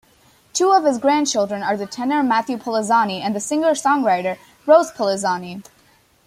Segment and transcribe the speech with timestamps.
[0.51, 5.61] Two of his grandchildren are the tenor Matthew Polenzani and the singer-songwriter Rose Polenzani.